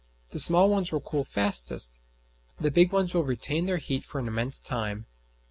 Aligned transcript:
The 0.31 0.39
small 0.39 0.67
ones 0.67 0.91
will 0.91 0.99
cool 1.01 1.23
fastest; 1.23 2.01
the 2.59 2.71
big 2.71 2.91
ones 2.91 3.13
will 3.13 3.23
retain 3.23 3.67
their 3.67 3.77
heat 3.77 4.03
for 4.03 4.17
an 4.17 4.27
immense 4.27 4.59
time. 4.59 5.05